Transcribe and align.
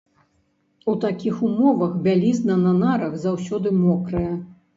У 0.93 0.95
такіх 1.03 1.35
умовах 1.47 1.93
бялізна 2.07 2.57
на 2.65 2.73
нарах 2.81 3.13
заўсёды 3.27 3.77
мокрая. 3.85 4.33